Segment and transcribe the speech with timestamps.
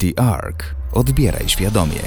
[0.00, 0.74] The Ark.
[0.92, 2.00] Odbieraj świadomie.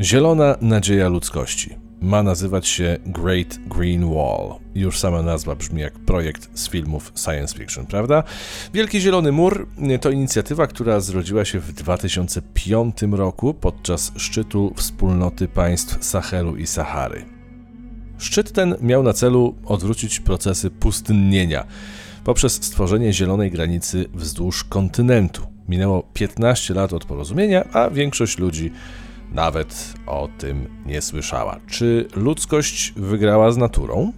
[0.00, 1.76] Zielona nadzieja ludzkości.
[2.00, 4.54] Ma nazywać się Great Green Wall.
[4.74, 8.22] Już sama nazwa brzmi jak projekt z filmów science fiction, prawda?
[8.74, 9.66] Wielki Zielony Mur
[10.00, 17.39] to inicjatywa, która zrodziła się w 2005 roku podczas szczytu wspólnoty państw Sahelu i Sahary.
[18.20, 21.64] Szczyt ten miał na celu odwrócić procesy pustynnienia
[22.24, 25.42] poprzez stworzenie zielonej granicy wzdłuż kontynentu.
[25.68, 28.72] Minęło 15 lat od porozumienia, a większość ludzi
[29.32, 31.60] nawet o tym nie słyszała.
[31.66, 34.12] Czy ludzkość wygrała z naturą?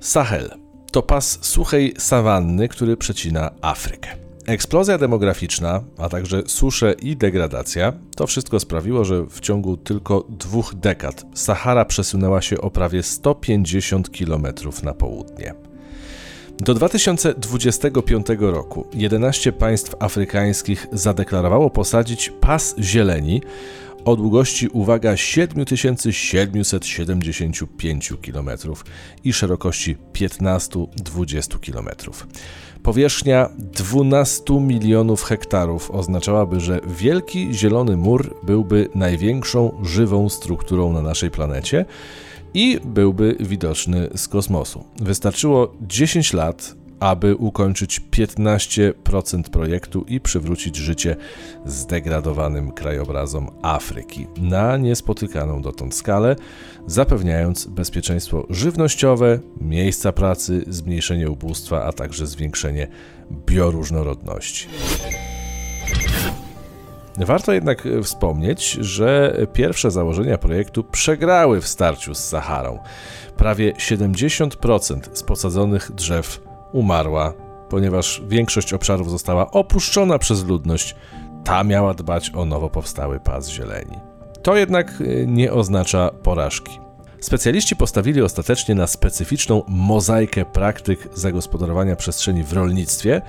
[0.00, 0.50] Sahel
[0.92, 4.23] to pas suchej sawanny, który przecina Afrykę.
[4.46, 10.74] Eksplozja demograficzna, a także susze i degradacja to wszystko sprawiło, że w ciągu tylko dwóch
[10.74, 14.46] dekad Sahara przesunęła się o prawie 150 km
[14.82, 15.54] na południe.
[16.58, 23.42] Do 2025 roku 11 państw afrykańskich zadeklarowało posadzić pas zieleni
[24.04, 28.50] o długości, uwaga, 7775 km
[29.24, 31.88] i szerokości 15-20 km.
[32.82, 41.30] Powierzchnia 12 milionów hektarów oznaczałaby, że Wielki Zielony Mur byłby największą żywą strukturą na naszej
[41.30, 41.84] planecie
[42.54, 44.84] i byłby widoczny z kosmosu.
[45.00, 46.74] Wystarczyło 10 lat,
[47.04, 51.16] aby ukończyć 15% projektu i przywrócić życie
[51.64, 56.36] zdegradowanym krajobrazom Afryki na niespotykaną dotąd skalę,
[56.86, 62.88] zapewniając bezpieczeństwo żywnościowe, miejsca pracy, zmniejszenie ubóstwa, a także zwiększenie
[63.46, 64.68] bioróżnorodności.
[67.16, 72.78] Warto jednak wspomnieć, że pierwsze założenia projektu przegrały w starciu z Saharą.
[73.36, 77.32] Prawie 70% z posadzonych drzew umarła,
[77.68, 80.96] ponieważ większość obszarów została opuszczona przez ludność.
[81.44, 83.98] Ta miała dbać o nowo powstały pas zieleni.
[84.42, 86.80] To jednak nie oznacza porażki.
[87.20, 93.22] Specjaliści postawili ostatecznie na specyficzną mozaikę praktyk zagospodarowania przestrzeni w rolnictwie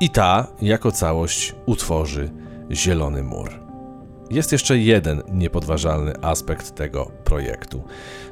[0.00, 2.30] i ta jako całość utworzy
[2.70, 3.59] Zielony Mur.
[4.30, 7.82] Jest jeszcze jeden niepodważalny aspekt tego projektu.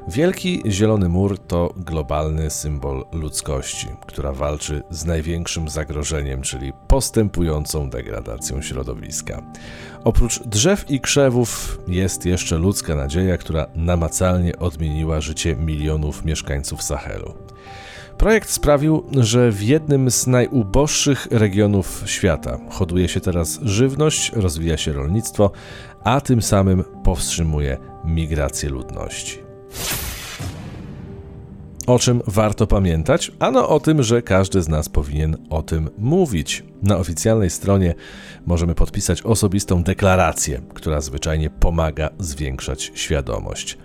[0.07, 8.61] Wielki Zielony Mur to globalny symbol ludzkości, która walczy z największym zagrożeniem, czyli postępującą degradacją
[8.61, 9.41] środowiska.
[10.03, 17.33] Oprócz drzew i krzewów jest jeszcze ludzka nadzieja, która namacalnie odmieniła życie milionów mieszkańców Sahelu.
[18.19, 24.93] Projekt sprawił, że w jednym z najuboższych regionów świata hoduje się teraz żywność, rozwija się
[24.93, 25.51] rolnictwo,
[26.03, 29.37] a tym samym powstrzymuje migrację ludności.
[31.87, 33.31] O czym warto pamiętać?
[33.39, 36.63] Ano o tym, że każdy z nas powinien o tym mówić.
[36.83, 37.95] Na oficjalnej stronie
[38.45, 43.77] możemy podpisać osobistą deklarację, która zwyczajnie pomaga zwiększać świadomość.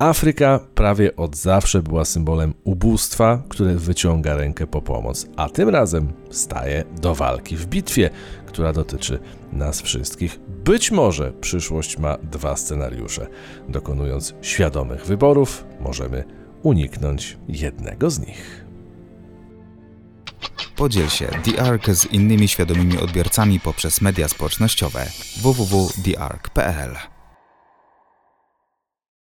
[0.00, 6.12] Afryka prawie od zawsze była symbolem ubóstwa, które wyciąga rękę po pomoc, a tym razem
[6.30, 8.10] staje do walki w bitwie,
[8.46, 9.18] która dotyczy
[9.52, 10.38] nas wszystkich.
[10.64, 13.26] Być może przyszłość ma dwa scenariusze.
[13.68, 16.24] Dokonując świadomych wyborów, możemy
[16.62, 18.64] uniknąć jednego z nich.
[20.76, 25.06] Podziel się The Ark z innymi świadomymi odbiorcami poprzez media społecznościowe
[25.42, 27.19] www.theark.pl